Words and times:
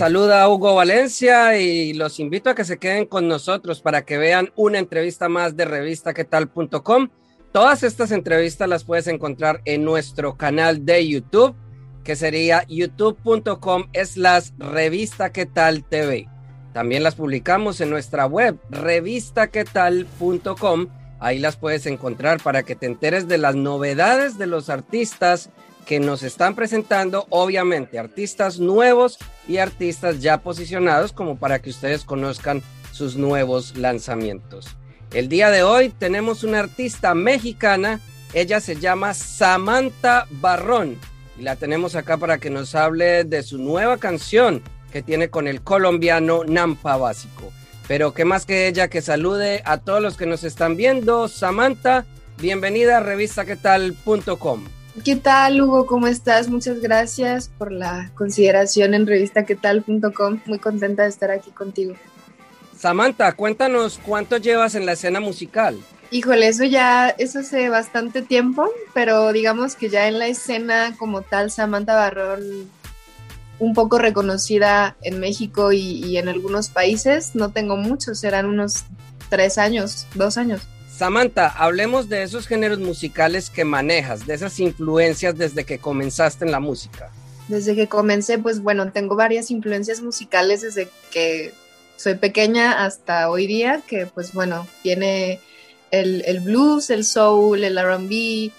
Saluda 0.00 0.48
Hugo 0.48 0.74
Valencia 0.76 1.58
y 1.58 1.92
los 1.92 2.20
invito 2.20 2.48
a 2.48 2.54
que 2.54 2.64
se 2.64 2.78
queden 2.78 3.04
con 3.04 3.28
nosotros 3.28 3.82
para 3.82 4.06
que 4.06 4.16
vean 4.16 4.50
una 4.56 4.78
entrevista 4.78 5.28
más 5.28 5.58
de 5.58 5.66
revistaquetal.com. 5.66 7.10
Todas 7.52 7.82
estas 7.82 8.10
entrevistas 8.10 8.66
las 8.66 8.84
puedes 8.84 9.08
encontrar 9.08 9.60
en 9.66 9.84
nuestro 9.84 10.38
canal 10.38 10.86
de 10.86 11.06
YouTube, 11.06 11.54
que 12.02 12.16
sería 12.16 12.64
youtube.com 12.66 13.88
slash 14.02 14.52
revista 14.56 15.30
tal 15.52 15.84
TV. 15.84 16.30
También 16.72 17.02
las 17.02 17.14
publicamos 17.14 17.82
en 17.82 17.90
nuestra 17.90 18.24
web, 18.24 18.58
revistaquetal.com. 18.70 20.86
Ahí 21.18 21.38
las 21.38 21.58
puedes 21.58 21.84
encontrar 21.84 22.42
para 22.42 22.62
que 22.62 22.74
te 22.74 22.86
enteres 22.86 23.28
de 23.28 23.36
las 23.36 23.54
novedades 23.54 24.38
de 24.38 24.46
los 24.46 24.70
artistas 24.70 25.50
que 25.86 26.00
nos 26.00 26.22
están 26.22 26.54
presentando, 26.54 27.26
obviamente, 27.30 27.98
artistas 27.98 28.58
nuevos 28.58 29.18
y 29.48 29.58
artistas 29.58 30.20
ya 30.20 30.38
posicionados 30.38 31.12
como 31.12 31.36
para 31.36 31.60
que 31.60 31.70
ustedes 31.70 32.04
conozcan 32.04 32.62
sus 32.92 33.16
nuevos 33.16 33.76
lanzamientos. 33.76 34.68
El 35.12 35.28
día 35.28 35.50
de 35.50 35.62
hoy 35.62 35.88
tenemos 35.88 36.44
una 36.44 36.60
artista 36.60 37.14
mexicana, 37.14 38.00
ella 38.32 38.60
se 38.60 38.76
llama 38.76 39.14
Samantha 39.14 40.26
Barrón 40.30 40.98
y 41.38 41.42
la 41.42 41.56
tenemos 41.56 41.96
acá 41.96 42.16
para 42.16 42.38
que 42.38 42.50
nos 42.50 42.74
hable 42.74 43.24
de 43.24 43.42
su 43.42 43.58
nueva 43.58 43.96
canción 43.98 44.62
que 44.92 45.02
tiene 45.02 45.30
con 45.30 45.48
el 45.48 45.62
colombiano 45.62 46.44
Nampa 46.44 46.96
Básico. 46.96 47.52
Pero 47.88 48.14
qué 48.14 48.24
más 48.24 48.46
que 48.46 48.68
ella 48.68 48.88
que 48.88 49.02
salude 49.02 49.62
a 49.64 49.78
todos 49.78 50.00
los 50.00 50.16
que 50.16 50.26
nos 50.26 50.44
están 50.44 50.76
viendo. 50.76 51.26
Samantha, 51.26 52.04
bienvenida 52.38 52.98
a 52.98 53.00
revistaquetal.com. 53.00 54.79
¿Qué 55.04 55.16
tal, 55.16 55.62
Hugo? 55.62 55.86
¿Cómo 55.86 56.06
estás? 56.08 56.48
Muchas 56.48 56.80
gracias 56.80 57.48
por 57.56 57.72
la 57.72 58.10
consideración 58.14 58.92
en 58.92 59.06
revistaquetal.com. 59.06 60.40
Muy 60.44 60.58
contenta 60.58 61.04
de 61.04 61.08
estar 61.08 61.30
aquí 61.30 61.50
contigo. 61.50 61.94
Samantha, 62.76 63.32
cuéntanos 63.32 63.98
cuánto 64.04 64.36
llevas 64.36 64.74
en 64.74 64.84
la 64.84 64.92
escena 64.92 65.20
musical. 65.20 65.78
Híjole, 66.10 66.48
eso 66.48 66.64
ya, 66.64 67.08
eso 67.08 67.38
hace 67.38 67.70
bastante 67.70 68.20
tiempo, 68.20 68.68
pero 68.92 69.32
digamos 69.32 69.74
que 69.74 69.88
ya 69.88 70.06
en 70.06 70.18
la 70.18 70.26
escena 70.26 70.94
como 70.98 71.22
tal, 71.22 71.50
Samantha 71.50 71.94
Barrón, 71.94 72.68
un 73.58 73.74
poco 73.74 73.98
reconocida 73.98 74.96
en 75.02 75.20
México 75.20 75.72
y, 75.72 76.04
y 76.04 76.18
en 76.18 76.28
algunos 76.28 76.68
países, 76.68 77.34
no 77.34 77.52
tengo 77.52 77.76
muchos, 77.76 78.18
serán 78.18 78.46
unos 78.46 78.84
tres 79.30 79.56
años, 79.56 80.06
dos 80.14 80.36
años. 80.36 80.62
Samantha, 81.00 81.48
hablemos 81.56 82.10
de 82.10 82.22
esos 82.22 82.46
géneros 82.46 82.78
musicales 82.78 83.48
que 83.48 83.64
manejas, 83.64 84.26
de 84.26 84.34
esas 84.34 84.60
influencias 84.60 85.34
desde 85.34 85.64
que 85.64 85.78
comenzaste 85.78 86.44
en 86.44 86.52
la 86.52 86.60
música. 86.60 87.10
Desde 87.48 87.74
que 87.74 87.88
comencé, 87.88 88.38
pues 88.38 88.60
bueno, 88.60 88.92
tengo 88.92 89.16
varias 89.16 89.50
influencias 89.50 90.02
musicales 90.02 90.60
desde 90.60 90.90
que 91.10 91.54
soy 91.96 92.16
pequeña 92.16 92.84
hasta 92.84 93.30
hoy 93.30 93.46
día, 93.46 93.80
que 93.86 94.04
pues 94.04 94.34
bueno, 94.34 94.66
tiene 94.82 95.40
el, 95.90 96.40
blues, 96.40 96.90
el 96.90 97.06
soul, 97.06 97.64
el 97.64 97.78
RB, 97.82 98.52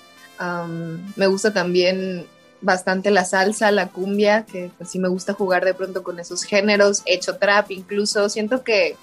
me 1.16 1.28
gusta 1.28 1.54
también 1.54 2.26
bastante 2.60 3.12
la 3.12 3.24
salsa, 3.24 3.70
la 3.70 3.90
cumbia, 3.90 4.48
que 4.52 4.72
pues 4.80 4.90
sí 4.90 4.98
me 4.98 5.10
gusta 5.10 5.34
jugar 5.34 5.64
de 5.64 5.76
pronto 5.76 6.02
con 6.02 6.20
esos 6.20 6.42
géneros, 6.42 7.04
hecho 7.06 7.36
trap 7.38 7.70
incluso, 7.70 8.30
siento 8.30 8.64
que 8.64 8.96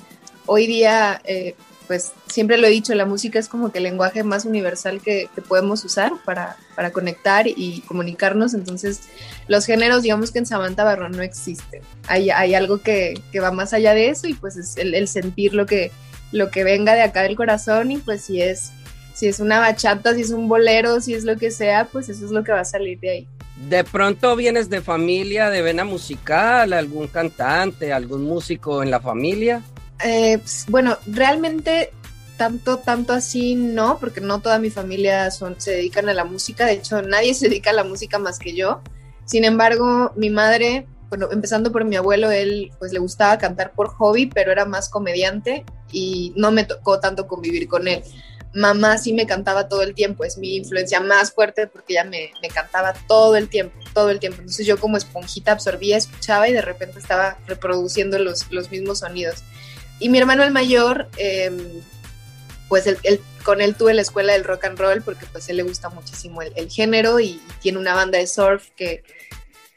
hoy 0.46 0.66
día 0.66 1.20
eh, 1.22 1.54
pues 1.88 2.12
siempre 2.26 2.58
lo 2.58 2.66
he 2.66 2.70
dicho, 2.70 2.94
la 2.94 3.06
música 3.06 3.38
es 3.38 3.48
como 3.48 3.72
que 3.72 3.78
el 3.78 3.84
lenguaje 3.84 4.22
más 4.22 4.44
universal 4.44 5.00
que, 5.00 5.28
podemos 5.48 5.82
usar 5.84 6.12
para, 6.24 6.56
para, 6.76 6.92
conectar 6.92 7.46
y 7.48 7.80
comunicarnos. 7.88 8.52
Entonces, 8.52 9.00
los 9.48 9.64
géneros, 9.64 10.02
digamos 10.02 10.30
que 10.30 10.38
en 10.38 10.46
Samantha 10.46 10.84
Barrón 10.84 11.12
no 11.12 11.22
existen. 11.22 11.80
Hay, 12.06 12.28
hay 12.28 12.54
algo 12.54 12.82
que, 12.82 13.20
que, 13.32 13.40
va 13.40 13.50
más 13.50 13.72
allá 13.72 13.94
de 13.94 14.10
eso 14.10 14.28
y 14.28 14.34
pues 14.34 14.56
es 14.56 14.76
el, 14.76 15.08
sentir 15.08 15.54
lo 15.54 15.64
que, 15.64 15.90
lo 16.30 16.50
que 16.50 16.62
venga 16.62 16.94
de 16.94 17.02
acá 17.02 17.22
del 17.22 17.36
corazón 17.36 17.90
y 17.90 17.96
pues 17.96 18.22
si 18.22 18.42
es, 18.42 18.70
si 19.14 19.26
es 19.26 19.40
una 19.40 19.58
bachata, 19.58 20.14
si 20.14 20.20
es 20.20 20.30
un 20.30 20.46
bolero, 20.46 21.00
si 21.00 21.14
es 21.14 21.24
lo 21.24 21.38
que 21.38 21.50
sea, 21.50 21.88
pues 21.90 22.10
eso 22.10 22.26
es 22.26 22.30
lo 22.30 22.44
que 22.44 22.52
va 22.52 22.60
a 22.60 22.66
salir 22.66 23.00
de 23.00 23.10
ahí. 23.10 23.28
De 23.66 23.82
pronto 23.82 24.36
vienes 24.36 24.68
de 24.68 24.82
familia, 24.82 25.48
de 25.48 25.62
vena 25.62 25.84
musical, 25.84 26.74
algún 26.74 27.08
cantante, 27.08 27.94
algún 27.94 28.24
músico 28.24 28.82
en 28.82 28.90
la 28.90 29.00
familia. 29.00 29.62
Eh, 30.04 30.38
pues, 30.38 30.64
bueno, 30.68 30.96
realmente 31.06 31.92
tanto, 32.36 32.78
tanto 32.78 33.12
así 33.12 33.54
no, 33.54 33.98
porque 33.98 34.20
no 34.20 34.40
toda 34.40 34.58
mi 34.58 34.70
familia 34.70 35.30
se 35.30 35.70
dedican 35.70 36.08
a 36.08 36.14
la 36.14 36.24
música, 36.24 36.64
de 36.64 36.74
hecho 36.74 37.02
nadie 37.02 37.34
se 37.34 37.48
dedica 37.48 37.70
a 37.70 37.74
la 37.74 37.84
música 37.84 38.18
más 38.18 38.38
que 38.38 38.54
yo. 38.54 38.80
Sin 39.26 39.44
embargo, 39.44 40.12
mi 40.16 40.30
madre, 40.30 40.86
bueno, 41.10 41.28
empezando 41.30 41.70
por 41.70 41.84
mi 41.84 41.96
abuelo, 41.96 42.30
él 42.30 42.70
pues 42.78 42.92
le 42.92 42.98
gustaba 42.98 43.36
cantar 43.36 43.72
por 43.72 43.88
hobby, 43.88 44.26
pero 44.26 44.52
era 44.52 44.64
más 44.64 44.88
comediante 44.88 45.66
y 45.92 46.32
no 46.36 46.50
me 46.50 46.64
tocó 46.64 46.98
tanto 46.98 47.26
convivir 47.26 47.68
con 47.68 47.88
él. 47.88 48.02
Mamá 48.54 48.96
sí 48.96 49.12
me 49.12 49.26
cantaba 49.26 49.68
todo 49.68 49.82
el 49.82 49.94
tiempo, 49.94 50.24
es 50.24 50.38
mi 50.38 50.56
influencia 50.56 51.00
más 51.00 51.32
fuerte 51.32 51.66
porque 51.66 51.92
ella 51.92 52.04
me, 52.04 52.30
me 52.40 52.48
cantaba 52.48 52.94
todo 53.06 53.36
el 53.36 53.48
tiempo, 53.48 53.78
todo 53.92 54.08
el 54.08 54.18
tiempo. 54.18 54.38
Entonces 54.38 54.66
yo 54.66 54.78
como 54.78 54.96
esponjita 54.96 55.52
absorbía, 55.52 55.98
escuchaba 55.98 56.48
y 56.48 56.54
de 56.54 56.62
repente 56.62 56.98
estaba 56.98 57.36
reproduciendo 57.46 58.18
los, 58.18 58.50
los 58.50 58.70
mismos 58.70 59.00
sonidos. 59.00 59.44
Y 60.00 60.08
mi 60.08 60.18
hermano 60.18 60.44
el 60.44 60.52
mayor, 60.52 61.08
em, 61.16 61.58
pues 62.68 62.84
con 63.42 63.60
él 63.60 63.74
tuve 63.74 63.94
la 63.94 64.02
escuela 64.02 64.34
del 64.34 64.44
rock 64.44 64.66
and 64.66 64.78
roll 64.78 65.02
porque 65.02 65.26
pues 65.26 65.48
él 65.48 65.56
le 65.56 65.62
gusta 65.62 65.88
muchísimo 65.88 66.42
el, 66.42 66.70
género 66.70 67.18
y, 67.18 67.40
tiene 67.60 67.78
una 67.78 67.94
banda 67.94 68.18
de 68.18 68.26
surf 68.26 68.68
que 68.76 69.02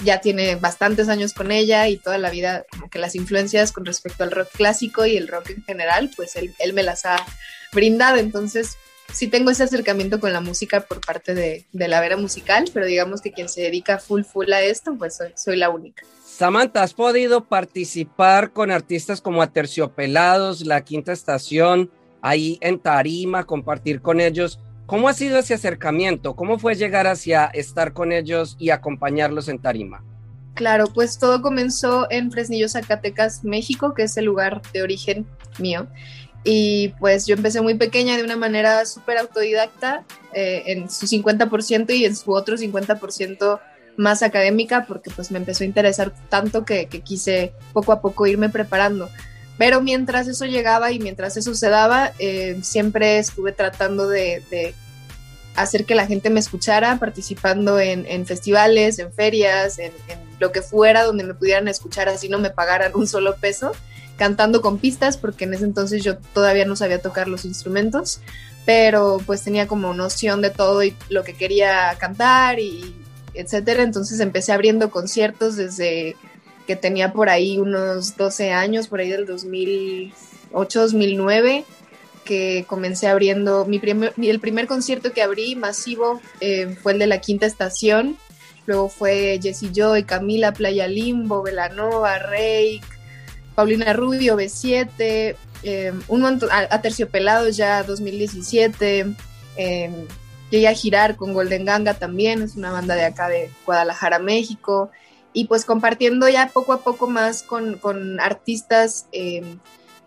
ya 0.04 0.20
tiene 0.20 0.56
bastantes 0.56 1.10
años 1.10 1.34
con 1.34 1.52
ella 1.52 1.88
y 1.88 1.98
toda 1.98 2.18
la 2.18 2.30
vida 2.30 2.66
como 2.72 2.90
que 2.90 3.00
las 3.00 3.16
influencias 3.16 3.72
con 3.72 3.86
respecto 3.86 4.24
al 4.24 4.32
rock 4.32 4.50
clásico 4.52 5.06
y 5.06 5.16
el 5.16 5.28
rock 5.28 5.52
en 5.52 5.64
general, 5.64 6.12
pues 6.16 6.36
él, 6.36 6.54
me 6.74 6.84
las 6.84 7.06
ha 7.06 7.26
brindado. 7.72 8.18
Entonces 8.18 8.78
sí 9.14 9.28
tengo 9.28 9.52
ese 9.52 9.64
acercamiento 9.64 10.20
con 10.20 10.34
la 10.34 10.42
música 10.42 10.82
por 10.82 11.02
parte 11.02 11.34
de, 11.34 11.66
la 11.72 12.02
vera 12.02 12.18
musical, 12.18 12.70
pero 12.74 12.86
digamos 12.86 13.22
que 13.22 13.32
quien 13.32 13.48
se 13.48 13.62
dedica 13.62 14.00
full 14.00 14.24
full 14.24 14.52
a 14.52 14.62
esto, 14.62 14.96
pues 14.98 15.20
soy 15.36 15.56
la 15.56 15.70
única. 15.70 16.04
Samantha, 16.38 16.82
¿has 16.82 16.94
podido 16.94 17.44
participar 17.44 18.54
con 18.54 18.72
artistas 18.72 19.20
como 19.20 19.42
Aterciopelados, 19.42 20.66
La 20.66 20.82
Quinta 20.82 21.12
Estación, 21.12 21.92
ahí 22.22 22.58
en 22.62 22.80
Tarima, 22.80 23.44
compartir 23.44 24.02
con 24.02 24.22
ellos? 24.22 24.58
¿Cómo 24.86 25.10
ha 25.10 25.14
sido 25.14 25.38
ese 25.38 25.54
acercamiento? 25.54 26.36
¿Cómo 26.38 26.58
fue 26.58 26.76
llegar 26.76 27.06
hacia 27.06 27.48
estar 27.48 27.92
con 27.92 28.14
ellos 28.14 28.56
y 28.58 28.70
acompañarlos 28.70 29.50
en 29.50 29.60
Tarima? 29.60 30.06
Claro, 30.54 30.86
pues 30.94 31.20
todo 31.20 31.42
comenzó 31.42 32.08
en 32.10 32.32
Fresnillo, 32.32 32.70
Zacatecas, 32.70 33.44
México, 33.44 33.94
que 33.94 34.04
es 34.04 34.16
el 34.16 34.26
lugar 34.26 34.62
de 34.74 34.84
origen 34.84 35.28
mío. 35.60 35.88
Y 36.46 36.90
pues 37.00 37.28
yo 37.28 37.36
empecé 37.36 37.62
muy 37.62 37.76
pequeña 37.76 38.16
de 38.16 38.24
una 38.24 38.38
manera 38.38 38.86
súper 38.86 39.18
autodidacta, 39.18 40.06
eh, 40.34 40.64
en 40.68 40.90
su 40.90 41.08
50% 41.08 41.94
y 41.94 42.06
en 42.06 42.16
su 42.16 42.32
otro 42.32 42.56
50% 42.56 43.60
más 44.02 44.24
académica 44.24 44.86
porque 44.88 45.12
pues 45.12 45.32
me 45.32 45.38
empezó 45.38 45.64
a 45.64 45.68
interesar 45.68 46.14
tanto 46.28 46.66
que, 46.66 46.88
quise 46.88 47.54
poco 47.72 47.94
a 47.94 48.02
poco 48.02 48.28
irme 48.28 48.50
preparando. 48.50 49.10
Pero 49.58 49.82
mientras 49.82 50.28
eso 50.28 50.46
llegaba 50.46 50.92
y 50.92 51.00
mientras 51.00 51.38
eso 51.38 51.54
se 51.54 51.70
daba, 51.70 52.12
eh, 52.20 52.60
siempre 52.64 53.20
estuve 53.20 53.52
tratando 53.52 54.10
de, 54.10 54.74
hacer 55.56 55.86
que 55.86 55.96
la 55.96 56.08
gente 56.08 56.30
me 56.30 56.40
escuchara, 56.40 56.98
participando 56.98 57.80
en, 57.80 58.26
festivales, 58.26 58.98
en 59.00 59.14
ferias, 59.14 59.78
en, 59.80 59.92
lo 60.40 60.52
que 60.52 60.64
fuera 60.64 61.04
donde 61.04 61.24
me 61.24 61.36
pudieran 61.36 61.68
escuchar, 61.68 62.10
así 62.10 62.28
no 62.28 62.40
me 62.40 62.50
pagaran 62.50 62.94
un 62.96 63.06
solo 63.08 63.36
peso, 63.36 63.74
cantando 64.18 64.62
con 64.62 64.80
pistas, 64.80 65.18
porque 65.18 65.44
en 65.44 65.54
ese 65.54 65.66
entonces 65.66 66.04
yo 66.04 66.18
todavía 66.34 66.66
no 66.66 66.76
sabía 66.76 67.00
tocar 67.00 67.28
los 67.28 67.46
instrumentos, 67.46 68.22
pero 68.66 69.20
pues 69.26 69.44
tenía 69.44 69.68
como 69.68 69.94
noción 69.94 70.42
de 70.42 70.50
todo 70.50 70.84
y 70.84 70.96
lo 71.10 71.24
que 71.24 71.36
quería 71.36 71.96
cantar 72.00 72.60
y 72.60 73.01
etcétera. 73.34 73.84
Entonces 73.84 74.20
empecé 74.20 74.52
abriendo 74.52 74.90
conciertos 74.90 75.56
desde 75.56 76.16
que 76.68 76.76
tenía 76.76 77.12
por 77.14 77.30
ahí 77.30 77.58
unos 77.58 78.16
12 78.18 78.52
años, 78.52 78.88
por 78.88 79.00
ahí 79.00 79.10
del 79.10 79.26
2008, 79.26 80.82
2009. 80.82 81.66
que 82.26 82.66
comencé 82.68 83.08
abriendo, 83.08 83.66
mi 83.66 83.80
primer, 83.80 84.14
el 84.16 84.40
primer 84.40 84.68
concierto 84.68 85.12
que 85.12 85.24
abrí 85.24 85.56
masivo 85.56 86.22
eh, 86.40 86.78
fue 86.82 86.94
el 86.94 87.00
de 87.00 87.08
la 87.08 87.20
quinta 87.20 87.48
estación, 87.48 88.16
luego 88.68 88.90
fue 88.90 89.40
Jessie 89.42 89.72
Joy, 89.74 90.04
Camila, 90.04 90.54
Playa 90.54 90.88
Limbo, 90.88 91.42
Velanova, 91.42 92.20
Rake, 92.20 92.82
Paulina 93.56 93.92
Rubio, 93.94 94.38
B7, 94.38 95.36
eh, 95.64 95.94
un 96.08 96.22
montón, 96.22 96.50
a, 96.52 96.82
Terciopelados 96.82 97.58
ya 97.58 97.84
2017, 97.84 99.08
eh, 99.58 99.92
llegué 100.52 100.68
a 100.68 100.74
girar 100.74 101.16
con 101.16 101.34
Golden 101.34 101.66
Ganga 101.66 101.96
también, 101.96 102.44
es 102.44 102.56
una 102.56 102.72
banda 102.72 102.96
de 102.96 103.06
acá 103.06 103.28
de 103.30 103.50
Guadalajara, 103.66 104.20
México, 104.20 104.92
y 105.34 105.46
pues 105.46 105.66
compartiendo 105.66 106.30
ya 106.30 106.52
poco 106.54 106.74
a 106.74 106.82
poco 106.82 107.08
más 107.08 107.42
con, 107.42 107.78
con 107.78 108.20
artistas 108.20 109.08
eh, 109.14 109.42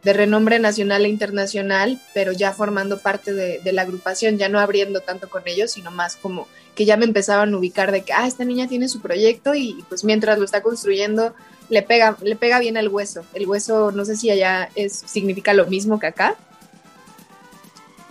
de 0.02 0.12
renombre 0.12 0.58
nacional 0.58 1.06
e 1.06 1.08
internacional, 1.08 2.00
pero 2.12 2.32
ya 2.32 2.52
formando 2.52 2.98
parte 2.98 3.32
de, 3.32 3.58
de, 3.60 3.72
la 3.72 3.82
agrupación, 3.82 4.36
ya 4.36 4.50
no 4.50 4.60
abriendo 4.60 5.00
tanto 5.00 5.30
con 5.30 5.42
ellos, 5.46 5.72
sino 5.72 5.90
más 5.90 6.16
como 6.16 6.46
que 6.74 6.84
ya 6.84 6.96
me 6.96 7.04
empezaban 7.04 7.54
a 7.54 7.56
ubicar 7.56 7.90
de 7.90 8.02
que, 8.02 8.12
ah, 8.12 8.26
esta 8.26 8.44
niña 8.44 8.68
tiene 8.68 8.88
su 8.88 9.00
proyecto 9.00 9.54
y, 9.54 9.84
pues 9.88 10.04
mientras 10.04 10.38
lo 10.38 10.44
está 10.44 10.62
construyendo, 10.62 11.34
le 11.70 11.82
pega, 11.82 12.16
le 12.22 12.36
pega 12.36 12.58
bien 12.58 12.76
el 12.76 12.88
hueso. 12.88 13.24
El 13.32 13.46
hueso, 13.46 13.92
no 13.92 14.04
sé 14.04 14.16
si 14.16 14.30
allá 14.30 14.68
es, 14.74 14.92
significa 15.06 15.54
lo 15.54 15.66
mismo 15.66 15.98
que 15.98 16.08
acá. 16.08 16.36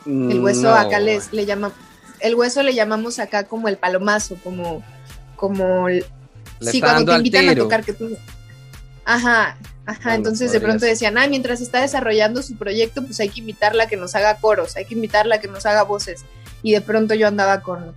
El 0.05 0.41
hueso 0.41 0.73
acá 0.73 0.99
les, 0.99 1.31
le 1.31 1.45
llama, 1.45 1.71
el 2.23 2.35
hueso 2.35 2.63
le 2.63 2.73
llamamos 2.73 3.19
acá 3.19 3.43
como 3.43 3.67
el 3.67 3.77
palomazo, 3.77 4.37
como, 4.43 4.81
como, 5.35 5.87
sí, 6.61 6.79
cuando 6.79 7.11
te 7.11 7.17
invitan 7.17 7.49
a 7.49 7.55
tocar 7.55 7.83
que 7.83 7.93
tú, 7.93 8.17
ajá, 9.05 9.57
Ajá, 9.85 10.15
entonces 10.15 10.53
de 10.53 10.61
pronto 10.61 10.85
decían, 10.85 11.17
ah, 11.17 11.27
mientras 11.27 11.59
está 11.59 11.81
desarrollando 11.81 12.41
su 12.41 12.55
proyecto, 12.55 13.03
pues 13.03 13.19
hay 13.19 13.27
que 13.27 13.41
invitarla 13.41 13.83
a 13.83 13.87
que 13.87 13.97
nos 13.97 14.15
haga 14.15 14.37
coros, 14.37 14.77
hay 14.77 14.85
que 14.85 14.95
invitarla 14.95 15.35
a 15.35 15.39
que 15.41 15.49
nos 15.49 15.65
haga 15.65 15.83
voces. 15.83 16.23
Y 16.61 16.71
de 16.71 16.79
pronto 16.79 17.13
yo 17.15 17.27
andaba 17.27 17.59
con 17.59 17.93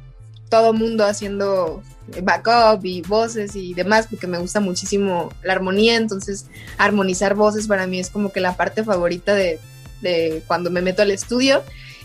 todo 0.49 0.73
mundo 0.73 1.05
haciendo 1.05 1.85
backup 2.23 2.85
y 2.85 3.03
voces 3.03 3.55
y 3.55 3.73
demás, 3.75 4.09
porque 4.11 4.27
me 4.27 4.39
gusta 4.39 4.59
muchísimo 4.59 5.33
la 5.45 5.53
armonía, 5.53 5.95
entonces 5.95 6.47
armonizar 6.77 7.37
voces 7.37 7.69
para 7.69 7.87
mí 7.87 8.01
es 8.01 8.11
como 8.11 8.33
que 8.33 8.41
la 8.41 8.57
parte 8.57 8.83
favorita 8.83 9.35
de, 9.35 9.61
de 10.03 10.43
cuando 10.49 10.73
me 10.73 10.83
meto 10.83 11.03
al 11.03 11.13
estudio. 11.13 11.63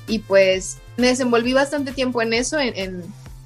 Y 0.07 0.19
pues 0.19 0.77
me 0.98 1.07
desenvolví 1.07 1.53
bastante 1.53 1.92
tiempo 1.92 2.21
en 2.21 2.33
eso, 2.33 2.59
en 2.59 3.03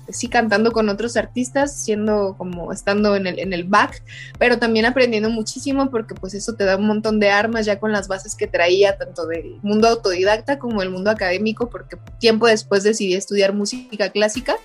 sí 0.10 0.28
cantando 0.28 0.72
con 0.72 0.90
otros 0.90 1.18
artistas, 1.18 1.76
siendo 1.76 2.36
como 2.38 2.72
estando 2.72 3.16
en 3.16 3.28
el, 3.28 3.40
en 3.40 3.54
el 3.54 3.64
back, 3.64 4.04
pero 4.38 4.60
también 4.60 4.86
aprendiendo 4.86 5.30
muchísimo 5.30 5.90
porque 5.90 6.16
pues 6.16 6.34
eso 6.34 6.54
te 6.54 6.66
da 6.66 6.78
un 6.78 6.88
montón 6.88 7.20
de 7.20 7.30
armas 7.30 7.66
ya 7.66 7.80
con 7.80 7.92
las 7.92 8.08
bases 8.08 8.36
que 8.36 8.48
traía, 8.48 8.98
tanto 8.98 9.26
del 9.26 9.58
mundo 9.62 9.88
autodidacta 9.88 10.60
como 10.60 10.82
del 10.82 10.92
mundo 10.92 11.10
académico, 11.10 11.70
porque 11.70 11.98
tiempo 12.20 12.48
después 12.48 12.84
decidí 12.84 13.16
estudiar 13.16 13.54
música 13.54 14.10
clásica 14.10 14.56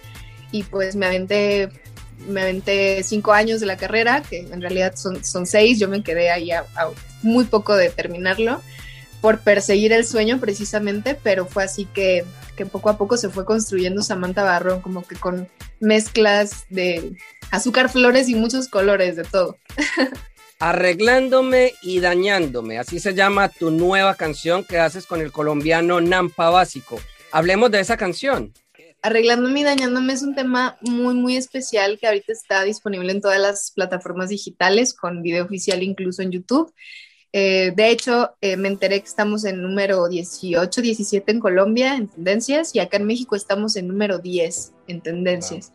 y 0.53 0.63
pues 0.65 0.97
me 0.97 1.07
aventé 1.07 1.71
me 2.29 2.43
aventé 2.43 3.03
cinco 3.03 3.33
años 3.33 3.61
de 3.61 3.67
la 3.67 3.79
carrera, 3.79 4.21
que 4.21 4.41
en 4.41 4.61
realidad 4.61 4.93
son, 4.95 5.25
son 5.25 5.47
seis, 5.47 5.79
yo 5.79 5.89
me 5.89 6.03
quedé 6.03 6.31
ahí 6.31 6.51
a 6.51 6.67
muy 7.23 7.45
poco 7.45 7.75
de 7.75 7.89
terminarlo 7.89 8.61
por 9.21 9.41
perseguir 9.41 9.93
el 9.93 10.05
sueño 10.05 10.41
precisamente, 10.41 11.17
pero 11.23 11.47
fue 11.47 11.65
así 11.65 11.85
que 11.87 12.25
que 12.61 12.67
poco 12.67 12.91
a 12.91 12.99
poco 12.99 13.17
se 13.17 13.31
fue 13.31 13.47
construyendo 13.47 14.03
Samantha 14.03 14.43
Barrón, 14.43 14.83
como 14.83 15.03
que 15.03 15.17
con 15.17 15.49
mezclas 15.79 16.67
de 16.69 17.17
azúcar, 17.51 17.89
flores 17.89 18.29
y 18.29 18.35
muchos 18.35 18.69
colores 18.69 19.17
de 19.17 19.25
todo. 19.25 19.57
Arreglándome 20.59 21.73
y 21.81 22.01
dañándome, 22.01 22.79
así 22.79 23.01
se 23.01 23.15
llama 23.15 23.49
tu 23.49 23.71
nueva 23.71 24.15
canción 24.15 24.63
que 24.63 24.79
haces 24.79 25.07
con 25.07 25.23
el 25.23 25.33
colombiano 25.33 26.03
Nampa 26.03 26.51
Básico. 26.51 27.01
Hablemos 27.33 27.71
de 27.71 27.81
esa 27.81 27.97
canción. 27.97 28.53
Arreglándome 29.01 29.61
y 29.61 29.65
dañándome 29.65 30.13
es 30.13 30.21
un 30.21 30.35
tema 30.35 30.77
muy, 30.83 31.15
muy 31.15 31.39
especial 31.39 31.99
que 31.99 32.09
ahorita 32.09 32.31
está 32.31 32.63
disponible 32.65 33.11
en 33.11 33.23
todas 33.23 33.41
las 33.41 33.71
plataformas 33.71 34.29
digitales, 34.29 34.93
con 34.93 35.23
video 35.23 35.47
oficial 35.47 35.83
incluso 35.83 36.21
en 36.21 36.33
YouTube. 36.33 36.71
Eh, 37.33 37.73
de 37.77 37.91
hecho, 37.91 38.35
eh, 38.41 38.57
me 38.57 38.69
enteré 38.69 39.01
que 39.01 39.07
estamos 39.07 39.45
en 39.45 39.63
número 39.63 40.09
18, 40.09 40.83
17 40.83 41.31
en 41.31 41.41
Colombia 41.41 41.95
en 41.95 42.09
tendencias 42.09 42.75
y 42.75 42.81
acá 42.81 42.97
en 42.97 43.07
México 43.07 43.37
estamos 43.37 43.77
en 43.77 43.87
número 43.87 44.19
10 44.19 44.73
en 44.89 45.01
tendencias. 45.01 45.73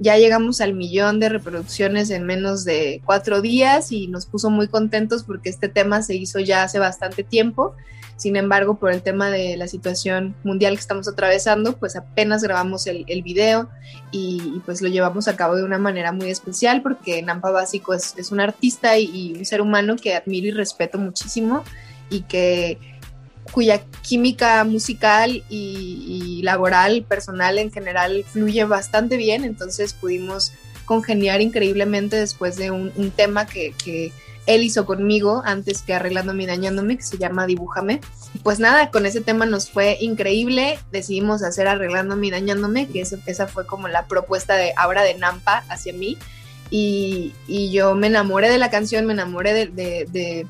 Ya 0.00 0.18
llegamos 0.18 0.60
al 0.60 0.74
millón 0.74 1.20
de 1.20 1.28
reproducciones 1.28 2.10
en 2.10 2.24
menos 2.24 2.64
de 2.64 3.00
cuatro 3.04 3.40
días 3.40 3.92
y 3.92 4.08
nos 4.08 4.26
puso 4.26 4.50
muy 4.50 4.68
contentos 4.68 5.22
porque 5.22 5.48
este 5.48 5.68
tema 5.68 6.02
se 6.02 6.14
hizo 6.14 6.40
ya 6.40 6.64
hace 6.64 6.78
bastante 6.78 7.22
tiempo 7.22 7.74
sin 8.16 8.36
embargo, 8.36 8.78
por 8.78 8.92
el 8.92 9.02
tema 9.02 9.30
de 9.30 9.56
la 9.56 9.66
situación 9.66 10.34
mundial 10.44 10.74
que 10.74 10.80
estamos 10.80 11.08
atravesando, 11.08 11.76
pues 11.76 11.96
apenas 11.96 12.42
grabamos 12.42 12.86
el, 12.86 13.04
video 13.22 13.68
y, 14.10 14.60
pues 14.64 14.80
lo 14.82 14.88
llevamos 14.88 15.28
a 15.28 15.36
cabo 15.36 15.56
de 15.56 15.64
una 15.64 15.78
manera 15.78 16.12
muy 16.12 16.30
especial 16.30 16.82
porque 16.82 17.22
Nampa 17.22 17.50
Básico 17.50 17.94
es, 17.94 18.14
es 18.16 18.30
un 18.30 18.40
artista 18.40 18.98
y, 18.98 19.34
un 19.36 19.44
ser 19.44 19.60
humano 19.60 19.96
que 19.96 20.14
admiro 20.14 20.46
y 20.46 20.50
respeto 20.52 20.98
muchísimo 20.98 21.64
y 22.10 22.22
que 22.22 22.78
cuya 23.52 23.82
química 24.02 24.62
musical 24.64 25.42
y, 25.48 26.40
laboral, 26.44 27.04
personal 27.04 27.58
en 27.58 27.72
general, 27.72 28.24
fluye 28.24 28.64
bastante 28.64 29.16
bien, 29.16 29.44
entonces 29.44 29.94
pudimos 29.94 30.52
congeniar 30.84 31.40
increíblemente 31.40 32.16
después 32.16 32.56
de 32.56 32.70
un, 32.70 33.10
tema 33.10 33.46
que 33.46 33.74
él 34.46 34.62
hizo 34.62 34.86
conmigo 34.86 35.42
antes 35.44 35.82
que 35.82 35.94
arreglándome 35.94 36.44
y 36.44 36.46
dañándome, 36.46 36.96
que 36.96 37.02
se 37.02 37.18
llama 37.18 37.46
Dibújame. 37.46 38.00
Pues 38.42 38.58
nada, 38.58 38.90
con 38.90 39.06
ese 39.06 39.20
tema 39.20 39.46
nos 39.46 39.70
fue 39.70 39.98
increíble, 40.00 40.78
decidimos 40.90 41.42
hacer 41.42 41.68
arreglándome 41.68 42.26
y 42.26 42.30
dañándome, 42.30 42.88
que 42.88 43.00
esa 43.00 43.46
fue 43.46 43.66
como 43.66 43.88
la 43.88 44.06
propuesta 44.06 44.56
de 44.56 44.72
ahora 44.76 45.02
de 45.02 45.14
Nampa 45.14 45.64
hacia 45.68 45.92
mí. 45.92 46.16
Y, 46.70 47.34
yo 47.70 47.94
me 47.94 48.06
enamoré 48.06 48.48
de 48.48 48.58
la 48.58 48.70
canción, 48.70 49.04
me 49.06 49.12
enamoré 49.12 49.66
de, 49.66 50.46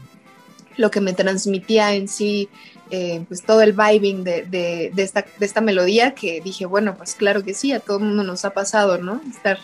lo 0.77 0.91
que 0.91 1.00
me 1.00 1.12
transmitía 1.12 1.94
en 1.94 2.09
sí, 2.09 2.49
eh, 2.91 3.25
pues 3.29 3.43
todo 3.43 3.61
el 3.61 3.73
vibing 3.73 4.25
de, 4.25 4.93
esta, 4.97 5.27
de 5.39 5.47
esta 5.47 5.61
melodía, 5.61 6.15
que 6.15 6.41
dije, 6.41 6.65
bueno, 6.65 6.97
pues 6.97 7.15
claro 7.15 7.43
que 7.43 7.53
sí, 7.53 7.73
a 7.73 7.81
todo 7.81 7.99
el 7.99 8.05
mundo 8.05 8.23
nos 8.23 8.44
ha 8.44 8.50
pasado, 8.50 8.99
¿no? 8.99 9.21
Estar 9.29 9.59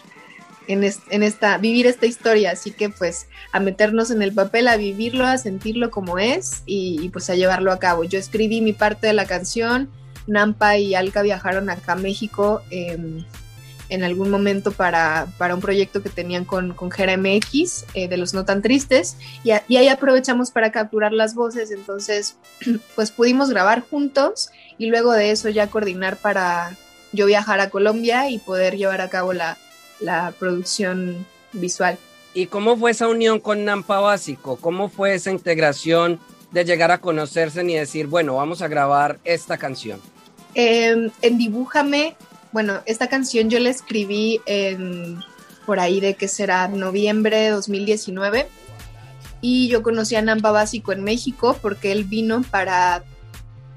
en, 0.68 1.22
esta, 1.22 1.56
vivir 1.56 1.86
esta 1.86 2.06
historia, 2.06 2.52
así 2.52 2.70
que 2.70 2.90
pues 2.90 3.26
a 3.52 3.60
meternos 3.60 4.10
en 4.10 4.20
el 4.20 4.32
papel, 4.32 4.68
a 4.68 4.76
vivirlo, 4.76 5.26
a 5.26 5.38
sentirlo 5.38 5.90
como 5.90 6.18
es 6.18 6.62
y, 6.66 7.08
pues 7.08 7.30
a 7.30 7.34
llevarlo 7.34 7.72
a 7.72 7.78
cabo. 7.78 8.04
Yo 8.04 8.18
escribí 8.18 8.60
mi 8.60 8.74
parte 8.74 9.06
de 9.06 9.14
la 9.14 9.24
canción, 9.24 9.90
Nampa 10.26 10.76
y 10.76 10.94
Alka 10.94 11.22
viajaron 11.22 11.70
acá 11.70 11.92
a 11.92 11.96
México 11.96 12.60
em, 12.70 13.24
en 13.88 14.04
algún 14.04 14.28
momento 14.28 14.70
para, 14.70 15.26
un 15.54 15.60
proyecto 15.60 16.02
que 16.02 16.10
tenían 16.10 16.44
con, 16.44 16.74
con 16.74 16.90
Jera 16.90 17.16
MX, 17.16 17.86
eh, 17.94 18.06
de 18.06 18.18
los 18.18 18.34
No 18.34 18.44
Tan 18.44 18.60
Tristes, 18.60 19.16
y, 19.42 19.52
y, 19.68 19.78
ahí 19.78 19.88
aprovechamos 19.88 20.50
para 20.50 20.70
capturar 20.70 21.12
las 21.12 21.34
voces, 21.34 21.70
entonces 21.70 22.36
pues 22.94 23.10
pudimos 23.10 23.48
grabar 23.48 23.80
juntos 23.80 24.50
y 24.76 24.90
luego 24.90 25.12
de 25.12 25.30
eso 25.30 25.48
ya 25.48 25.68
coordinar 25.68 26.18
para 26.18 26.76
yo 27.12 27.24
viajar 27.24 27.58
a 27.60 27.70
Colombia 27.70 28.28
y 28.28 28.38
poder 28.38 28.76
llevar 28.76 29.00
a 29.00 29.08
cabo 29.08 29.32
la, 29.32 29.56
la 30.00 30.32
producción 30.38 31.26
visual. 31.52 31.98
¿Y 32.34 32.46
cómo 32.46 32.76
fue 32.76 32.90
esa 32.90 33.08
unión 33.08 33.40
con 33.40 33.64
Nampa 33.64 34.00
Básico? 34.00 34.56
¿Cómo 34.56 34.88
fue 34.88 35.14
esa 35.14 35.30
integración 35.30 36.20
de 36.52 36.64
llegar 36.64 36.90
a 36.90 37.00
conocerse 37.00 37.62
y 37.62 37.74
decir, 37.74 38.06
bueno, 38.06 38.36
vamos 38.36 38.62
a 38.62 38.68
grabar 38.68 39.18
esta 39.24 39.58
canción? 39.58 40.00
Em, 40.54 41.10
en 41.22 41.38
Dibújame, 41.38 42.16
bueno, 42.52 42.80
esta 42.86 43.08
canción 43.08 43.50
yo 43.50 43.58
la 43.58 43.70
escribí 43.70 44.40
en, 44.46 45.18
por 45.66 45.80
ahí 45.80 46.00
de 46.00 46.14
que 46.14 46.28
será 46.28 46.68
noviembre 46.68 47.38
de 47.38 47.50
2019 47.50 48.48
y 49.40 49.68
yo 49.68 49.82
conocí 49.82 50.16
a 50.16 50.22
Nampa 50.22 50.50
Básico 50.50 50.92
en 50.92 51.02
México 51.02 51.56
porque 51.60 51.92
él 51.92 52.04
vino 52.04 52.42
para 52.50 53.04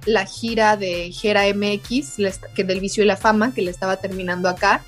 la 0.06 0.26
gira 0.26 0.78
de 0.78 1.12
Gera 1.12 1.44
MX, 1.54 2.18
que 2.56 2.64
del 2.64 2.80
vicio 2.80 3.04
y 3.04 3.08
la 3.08 3.18
fama, 3.18 3.54
que 3.54 3.62
le 3.62 3.72
estaba 3.72 3.98
terminando 3.98 4.50
acá 4.50 4.84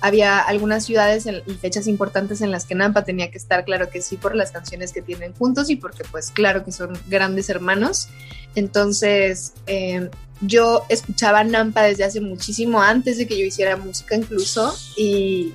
había 0.00 0.40
algunas 0.40 0.84
ciudades 0.84 1.26
y 1.26 1.54
fechas 1.54 1.86
importantes 1.86 2.40
en 2.40 2.50
las 2.50 2.66
que 2.66 2.74
Nampa 2.74 3.04
tenía 3.04 3.30
que 3.30 3.38
estar, 3.38 3.64
claro 3.64 3.88
que 3.88 4.02
sí, 4.02 4.16
por 4.16 4.36
las 4.36 4.52
canciones 4.52 4.92
que 4.92 5.02
tienen 5.02 5.34
juntos 5.34 5.70
y 5.70 5.76
porque 5.76 6.04
pues 6.10 6.30
claro 6.30 6.64
que 6.64 6.72
son 6.72 6.98
grandes 7.08 7.48
hermanos. 7.48 8.08
Entonces 8.54 9.54
eh, 9.66 10.10
yo 10.40 10.84
escuchaba 10.88 11.44
Nampa 11.44 11.82
desde 11.82 12.04
hace 12.04 12.20
muchísimo 12.20 12.82
antes 12.82 13.18
de 13.18 13.26
que 13.26 13.38
yo 13.38 13.44
hiciera 13.44 13.76
música 13.76 14.14
incluso 14.14 14.76
y 14.96 15.54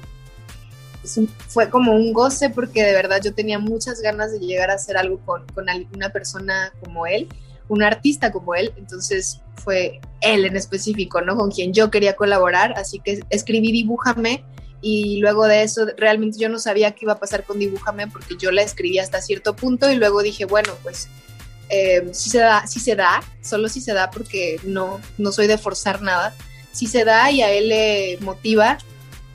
fue 1.48 1.70
como 1.70 1.94
un 1.94 2.14
goce 2.14 2.50
porque 2.50 2.84
de 2.84 2.94
verdad 2.94 3.22
yo 3.24 3.34
tenía 3.34 3.58
muchas 3.58 4.02
ganas 4.02 4.32
de 4.32 4.40
llegar 4.40 4.70
a 4.70 4.76
hacer 4.76 4.98
algo 4.98 5.20
con, 5.26 5.46
con 5.48 5.66
una 5.94 6.10
persona 6.10 6.72
como 6.80 7.08
él 7.08 7.28
un 7.72 7.84
artista 7.84 8.32
como 8.32 8.54
él, 8.54 8.72
entonces 8.78 9.42
fue 9.64 10.02
él 10.20 10.46
en 10.46 10.56
específico, 10.56 11.22
¿no? 11.22 11.36
Con 11.36 11.52
quien 11.52 11.74
yo 11.74 11.90
quería 11.90 12.16
colaborar, 12.16 12.74
así 12.78 13.00
que 13.00 13.22
escribí 13.30 13.72
Dibújame 13.72 14.44
y 14.82 15.20
luego 15.20 15.46
de 15.48 15.64
eso 15.64 15.86
realmente 15.98 16.38
yo 16.38 16.50
no 16.50 16.60
sabía 16.60 16.92
qué 16.92 17.06
iba 17.06 17.14
a 17.14 17.20
pasar 17.20 17.44
con 17.44 17.60
Dibújame 17.60 18.08
porque 18.08 18.36
yo 18.38 18.52
la 18.52 18.62
escribí 18.62 19.00
hasta 19.00 19.22
cierto 19.22 19.56
punto 19.56 19.90
y 19.90 19.96
luego 19.96 20.22
dije, 20.22 20.46
bueno, 20.46 20.74
pues 20.84 21.08
Eh, 21.74 22.10
si 22.12 22.30
se 22.30 22.40
da, 22.40 22.68
si 22.68 22.82
se 22.82 22.96
da, 22.98 23.24
solo 23.42 23.70
si 23.70 23.80
se 23.80 23.94
da 23.94 24.10
porque 24.10 24.60
no, 24.66 25.00
no 25.18 25.32
soy 25.32 25.48
de 25.48 25.58
forzar 25.58 26.02
nada. 26.02 26.34
Si 26.74 26.86
se 26.86 27.06
da 27.06 27.32
y 27.32 27.42
a 27.42 27.50
él 27.50 27.70
le 27.70 28.18
motiva, 28.20 28.78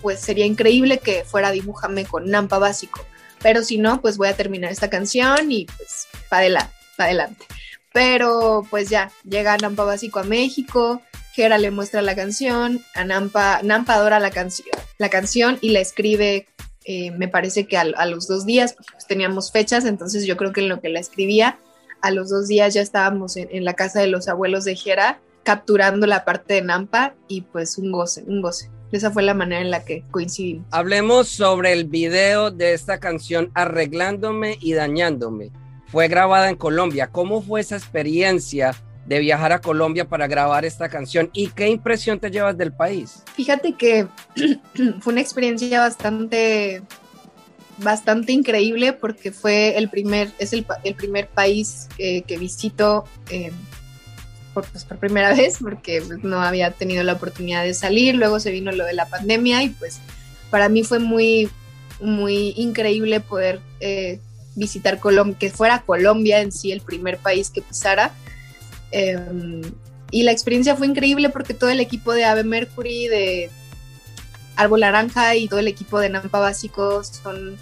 pues 0.02 0.20
sería 0.20 0.44
increíble 0.44 0.98
que 0.98 1.24
fuera 1.24 1.50
Dibújame 1.50 2.04
con 2.04 2.26
Nampa 2.26 2.58
básico. 2.58 3.00
Pero 3.40 3.62
si 3.62 3.78
no, 3.78 4.02
pues 4.02 4.18
voy 4.18 4.28
a 4.28 4.36
terminar 4.36 4.70
esta 4.70 4.90
canción 4.90 5.50
y 5.50 5.64
pues 5.64 6.08
para 6.28 6.40
adelante, 6.40 6.74
para 6.98 7.08
adelante. 7.08 7.46
Pero 7.96 8.62
pues 8.68 8.90
ya, 8.90 9.10
llega 9.24 9.56
Nampa 9.56 9.82
básico 9.84 10.18
a 10.18 10.22
México, 10.22 11.00
Gera 11.32 11.56
le 11.56 11.70
muestra 11.70 12.02
la 12.02 12.14
canción, 12.14 12.82
a 12.94 13.06
Nampa, 13.06 13.60
Nampa 13.62 13.94
adora 13.94 14.20
la, 14.20 14.30
canción 14.30 14.68
la 14.98 15.08
canción 15.08 15.56
y 15.62 15.70
la 15.70 15.80
escribe, 15.80 16.46
eh, 16.84 17.10
me 17.12 17.26
parece 17.26 17.66
que 17.66 17.78
a, 17.78 18.04
los 18.04 18.28
dos 18.28 18.44
días, 18.44 18.76
pues 18.92 19.06
teníamos 19.06 19.50
fechas, 19.50 19.86
entonces 19.86 20.26
yo 20.26 20.36
creo 20.36 20.52
que 20.52 20.60
en 20.60 20.68
lo 20.68 20.82
que 20.82 20.90
la 20.90 21.00
escribía, 21.00 21.58
a 22.02 22.10
los 22.10 22.28
dos 22.28 22.48
días 22.48 22.74
ya 22.74 22.82
estábamos 22.82 23.38
en, 23.38 23.64
la 23.64 23.72
casa 23.72 24.02
de 24.02 24.08
los 24.08 24.28
abuelos 24.28 24.66
de 24.66 24.76
Gera, 24.76 25.18
capturando 25.42 26.06
la 26.06 26.26
parte 26.26 26.52
de 26.52 26.60
Nampa 26.60 27.14
y 27.28 27.40
pues 27.40 27.78
un 27.78 27.92
goce, 27.92 28.24
un 28.26 28.42
goce. 28.42 28.70
Esa 28.92 29.10
fue 29.10 29.22
la 29.22 29.32
manera 29.32 29.62
en 29.62 29.70
la 29.70 29.86
que 29.86 30.04
coincidimos. 30.10 30.66
Hablemos 30.70 31.28
sobre 31.28 31.72
el 31.72 31.86
video 31.86 32.50
de 32.50 32.74
esta 32.74 33.00
canción 33.00 33.50
Arreglándome 33.54 34.58
y 34.60 34.74
Dañándome. 34.74 35.50
Fue 35.88 36.08
grabada 36.08 36.50
en 36.50 36.56
Colombia. 36.56 37.08
¿Cómo 37.08 37.42
fue 37.42 37.60
esa 37.60 37.76
experiencia 37.76 38.74
de 39.06 39.20
viajar 39.20 39.52
a 39.52 39.60
Colombia 39.60 40.08
para 40.08 40.26
grabar 40.26 40.64
esta 40.64 40.88
canción 40.88 41.30
y 41.32 41.48
qué 41.48 41.68
impresión 41.68 42.18
te 42.18 42.30
llevas 42.30 42.58
del 42.58 42.72
país? 42.72 43.22
Fíjate 43.34 43.74
que 43.74 44.08
fue 45.00 45.12
una 45.12 45.20
experiencia 45.20 45.80
bastante 45.80 46.82
bastante 47.78 48.32
increíble 48.32 48.94
porque 48.94 49.32
fue 49.32 49.76
el 49.76 49.90
primer 49.90 50.32
es 50.38 50.52
el, 50.54 50.64
primer 50.94 51.28
país 51.28 51.88
eh, 51.98 52.22
que 52.22 52.38
visito 52.38 53.04
eh, 53.30 53.52
por, 54.54 54.66
pues, 54.66 54.84
por 54.84 54.98
primera 54.98 55.34
vez 55.34 55.58
porque 55.60 56.02
no 56.22 56.40
había 56.40 56.70
tenido 56.70 57.04
la 57.04 57.12
oportunidad 57.12 57.64
de 57.64 57.74
salir 57.74 58.14
luego 58.14 58.40
se 58.40 58.50
vino 58.50 58.72
lo 58.72 58.86
de 58.86 58.94
la 58.94 59.06
pandemia 59.06 59.62
y 59.62 59.68
pues 59.68 60.00
para 60.50 60.70
mí 60.70 60.84
fue 60.84 61.00
muy 61.00 61.50
muy 62.00 62.54
increíble 62.56 63.20
poder 63.20 63.60
eh, 63.80 64.20
visitar 64.56 64.98
Colombia 64.98 65.36
que 65.38 65.50
fuera 65.50 65.82
Colombia 65.82 66.40
en 66.40 66.50
sí 66.50 66.72
el 66.72 66.80
primer 66.80 67.18
país 67.18 67.50
que 67.50 67.62
pisara. 67.62 68.12
Em, 68.90 69.62
y 70.10 70.22
la 70.22 70.32
experiencia 70.32 70.74
fue 70.74 70.86
increíble 70.86 71.28
porque 71.28 71.54
todo 71.54 71.70
el 71.70 71.80
equipo 71.80 72.12
de 72.12 72.24
Ave 72.24 72.42
Mercury, 72.42 73.08
de 73.08 73.50
Árbol 74.56 74.80
Naranja 74.80 75.36
y 75.36 75.48
todo 75.48 75.60
el 75.60 75.68
equipo 75.68 76.00
de 76.00 76.08
Nampa 76.08 76.40
Básicos 76.40 77.08
son 77.22 77.56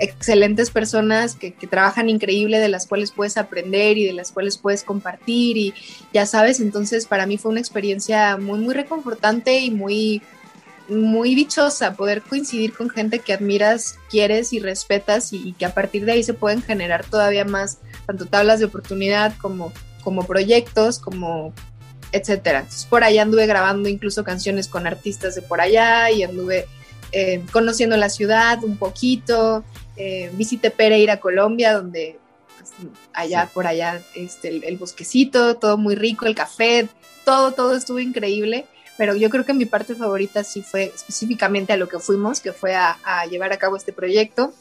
excelentes 0.00 0.70
personas 0.70 1.36
que, 1.36 1.52
trabajan 1.52 2.08
increíble, 2.08 2.58
de 2.58 2.68
las 2.68 2.86
cuales 2.86 3.12
puedes 3.12 3.36
aprender 3.36 3.98
y 3.98 4.06
de 4.06 4.14
las 4.14 4.32
cuales 4.32 4.56
puedes 4.58 4.82
compartir 4.82 5.56
y 5.56 5.74
ya 6.12 6.26
sabes, 6.26 6.58
entonces 6.60 7.06
para 7.06 7.26
mí 7.26 7.36
fue 7.36 7.50
una 7.50 7.60
experiencia 7.60 8.36
muy, 8.38 8.58
muy 8.58 8.74
reconfortante 8.74 9.60
y 9.60 9.70
muy, 9.70 10.22
muy 10.90 11.34
dichosa 11.34 11.94
poder 11.94 12.22
coincidir 12.22 12.72
con 12.72 12.90
gente 12.90 13.20
que 13.20 13.32
admiras, 13.32 13.96
quieres 14.10 14.52
y 14.52 14.60
respetas 14.60 15.32
y 15.32 15.52
que 15.52 15.64
a 15.64 15.74
partir 15.74 16.04
de 16.04 16.12
ahí 16.12 16.22
se 16.22 16.34
pueden 16.34 16.62
generar 16.62 17.04
todavía 17.04 17.44
más, 17.44 17.78
tanto 18.06 18.26
tablas 18.26 18.58
de 18.58 18.66
oportunidad 18.66 19.34
como 19.38 19.72
como 20.02 20.26
proyectos, 20.26 20.98
como 20.98 21.52
etcétera. 22.12 22.66
por 22.88 23.04
allá 23.04 23.22
anduve 23.22 23.46
grabando 23.46 23.88
incluso 23.88 24.24
canciones 24.24 24.66
con 24.66 24.86
artistas 24.86 25.34
de 25.34 25.42
por 25.42 25.60
allá 25.60 26.10
y 26.10 26.24
anduve 26.24 26.66
eh, 27.12 27.42
conociendo 27.52 27.96
la 27.96 28.08
ciudad 28.08 28.62
un 28.64 28.76
poquito. 28.76 29.64
Eh, 29.96 30.30
visité 30.34 30.70
Pereira, 30.70 31.20
Colombia, 31.20 31.72
donde 31.72 32.18
pues, 32.58 32.72
allá 33.12 33.48
por 33.52 33.66
allá 33.66 34.02
este, 34.14 34.66
el, 34.66 34.76
bosquecito, 34.76 35.56
todo 35.56 35.76
muy 35.78 35.94
rico, 35.94 36.26
el 36.26 36.34
café, 36.34 36.88
todo, 37.24 37.52
todo 37.52 37.76
estuvo 37.76 38.00
increíble. 38.00 38.66
Pero 39.00 39.16
yo 39.16 39.30
creo 39.30 39.46
que 39.46 39.54
mi 39.54 39.64
parte 39.64 39.94
favorita 39.94 40.44
sí 40.44 40.60
fue 40.60 40.92
específicamente 40.94 41.72
a 41.72 41.78
lo 41.78 41.88
que 41.88 41.98
fuimos, 41.98 42.40
que 42.40 42.52
fue 42.52 42.74
a, 42.74 42.98
a 43.02 43.24
llevar 43.24 43.50
a 43.50 43.56
cabo 43.56 43.78
este 43.78 43.94
proyecto. 43.94 44.52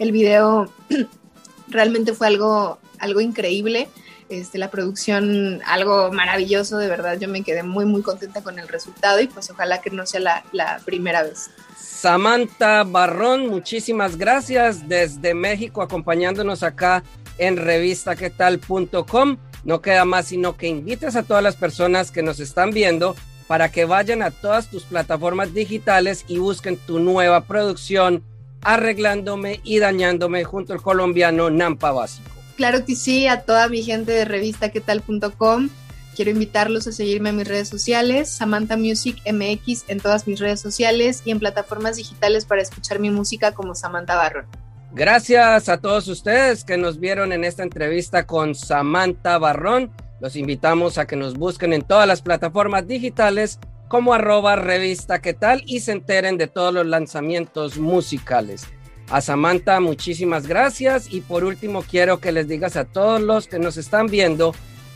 El 0.00 0.10
video 0.10 0.68
realmente 1.68 2.12
fue 2.12 2.26
algo, 2.26 2.80
algo 2.98 3.20
increíble 3.20 3.88
este, 4.28 4.58
la 4.58 4.70
producción 4.70 5.62
algo 5.64 6.12
maravilloso, 6.12 6.76
de 6.78 6.88
verdad 6.88 7.18
yo 7.18 7.28
me 7.28 7.42
quedé 7.42 7.62
muy 7.62 7.86
muy 7.86 8.02
contenta 8.02 8.42
con 8.42 8.58
el 8.58 8.68
resultado 8.68 9.20
y 9.20 9.26
pues 9.26 9.48
ojalá 9.50 9.80
que 9.80 9.90
no 9.90 10.04
sea 10.06 10.20
la, 10.20 10.44
la 10.52 10.80
primera 10.84 11.22
vez. 11.22 11.50
Samantha 11.78 12.84
Barrón, 12.84 13.48
muchísimas 13.48 14.16
gracias 14.16 14.88
desde 14.88 15.34
México 15.34 15.82
acompañándonos 15.82 16.62
acá 16.62 17.02
en 17.38 17.56
revistaquetal.com. 17.56 19.38
No 19.64 19.80
queda 19.80 20.04
más 20.04 20.26
sino 20.26 20.56
que 20.56 20.68
invites 20.68 21.16
a 21.16 21.22
todas 21.22 21.42
las 21.42 21.56
personas 21.56 22.10
que 22.10 22.22
nos 22.22 22.38
están 22.38 22.70
viendo 22.70 23.16
para 23.48 23.72
que 23.72 23.86
vayan 23.86 24.22
a 24.22 24.30
todas 24.30 24.68
tus 24.68 24.84
plataformas 24.84 25.52
digitales 25.52 26.24
y 26.28 26.38
busquen 26.38 26.76
tu 26.76 27.00
nueva 27.00 27.44
producción 27.44 28.22
arreglándome 28.62 29.60
y 29.64 29.78
dañándome 29.78 30.44
junto 30.44 30.74
al 30.74 30.82
colombiano 30.82 31.50
Nampa 31.50 31.90
Básico. 31.90 32.30
Claro 32.56 32.84
que 32.84 32.94
sí, 32.94 33.26
a 33.26 33.42
toda 33.42 33.68
mi 33.68 33.82
gente 33.82 34.12
de 34.12 34.24
revista 34.24 34.68
quetal.com. 34.70 35.70
Quiero 36.14 36.32
invitarlos 36.32 36.86
a 36.88 36.92
seguirme 36.92 37.30
en 37.30 37.36
mis 37.36 37.46
redes 37.46 37.68
sociales, 37.68 38.28
Samantha 38.28 38.76
Music 38.76 39.16
MX 39.24 39.84
en 39.86 40.00
todas 40.00 40.26
mis 40.26 40.40
redes 40.40 40.60
sociales 40.60 41.22
y 41.24 41.30
en 41.30 41.38
plataformas 41.38 41.96
digitales 41.96 42.44
para 42.44 42.60
escuchar 42.60 42.98
mi 42.98 43.10
música 43.10 43.54
como 43.54 43.76
Samantha 43.76 44.16
Barrón. 44.16 44.46
Gracias 44.92 45.68
a 45.68 45.80
todos 45.80 46.08
ustedes 46.08 46.64
que 46.64 46.76
nos 46.76 46.98
vieron 46.98 47.32
en 47.32 47.44
esta 47.44 47.62
entrevista 47.62 48.26
con 48.26 48.56
Samantha 48.56 49.38
Barrón. 49.38 49.92
Los 50.20 50.36
invitamos 50.36 50.98
a 50.98 51.06
que 51.06 51.16
nos 51.16 51.34
busquen 51.34 51.72
en 51.72 51.82
todas 51.82 52.06
las 52.06 52.22
plataformas 52.22 52.86
digitales 52.86 53.58
como 53.88 54.12
arroba 54.12 54.56
revista 54.56 55.20
qué 55.20 55.32
tal 55.32 55.62
y 55.66 55.80
se 55.80 55.92
enteren 55.92 56.36
de 56.36 56.46
todos 56.46 56.74
los 56.74 56.86
lanzamientos 56.86 57.78
musicales. 57.78 58.66
A 59.10 59.20
Samantha, 59.20 59.80
muchísimas 59.80 60.46
gracias. 60.46 61.12
Y 61.12 61.22
por 61.22 61.44
último, 61.44 61.82
quiero 61.82 62.20
que 62.20 62.32
les 62.32 62.48
digas 62.48 62.76
a 62.76 62.84
todos 62.84 63.20
los 63.20 63.46
que 63.46 63.58
nos 63.58 63.76
están 63.76 64.06
viendo 64.08 64.54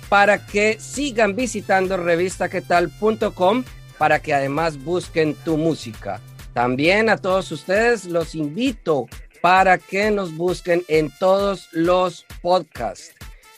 para 0.08 0.46
que 0.46 0.78
sigan 0.78 1.34
visitando 1.34 1.96
revistaquetal.com 1.96 3.64
para 3.96 4.20
que 4.20 4.34
además 4.34 4.82
busquen 4.82 5.34
tu 5.44 5.56
música. 5.56 6.20
También 6.52 7.08
a 7.08 7.16
todos 7.16 7.50
ustedes 7.50 8.04
los 8.04 8.34
invito 8.34 9.06
para 9.40 9.78
que 9.78 10.10
nos 10.10 10.36
busquen 10.36 10.84
en 10.88 11.10
todos 11.18 11.68
los 11.72 12.26
podcasts. 12.42 13.14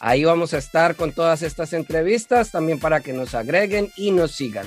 Ahí 0.06 0.22
vamos 0.22 0.52
a 0.52 0.58
estar 0.58 0.96
con 0.96 1.12
todas 1.12 1.40
estas 1.40 1.72
entrevistas 1.72 2.50
también 2.50 2.78
para 2.78 3.00
que 3.00 3.14
nos 3.14 3.34
agreguen 3.34 3.90
y 3.96 4.10
nos 4.10 4.32
sigan. 4.32 4.66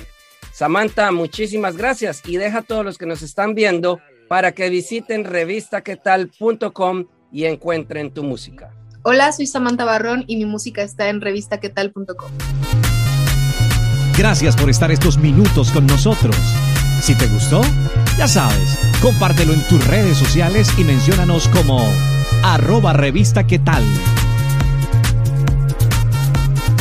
Samantha, 0.52 1.12
muchísimas 1.12 1.76
gracias 1.76 2.22
y 2.26 2.38
deja 2.38 2.58
a 2.58 2.62
todos 2.62 2.84
los 2.84 2.98
que 2.98 3.06
nos 3.06 3.22
están 3.22 3.54
viendo 3.54 4.00
para 4.26 4.50
que 4.50 4.68
visiten 4.68 5.22
revistaquetal.com 5.22 7.04
y 7.30 7.44
encuentren 7.44 8.12
tu 8.12 8.24
música. 8.24 8.74
Hola, 9.04 9.30
soy 9.30 9.46
Samantha 9.46 9.84
Barrón 9.84 10.24
y 10.26 10.38
mi 10.38 10.44
música 10.44 10.82
está 10.82 11.08
en 11.08 11.20
revistaquetal.com. 11.20 12.32
Gracias 14.18 14.56
por 14.56 14.68
estar 14.68 14.90
estos 14.90 15.18
minutos 15.18 15.70
con 15.70 15.86
nosotros. 15.86 16.34
Si 17.00 17.14
te 17.14 17.28
gustó, 17.28 17.60
ya 18.18 18.26
sabes, 18.26 18.76
compártelo 19.00 19.52
en 19.52 19.62
tus 19.68 19.86
redes 19.86 20.16
sociales 20.16 20.68
y 20.76 20.82
menciónanos 20.82 21.46
como 21.46 21.88
arroba 22.42 22.92
revista 22.92 23.46
tal. 23.46 23.84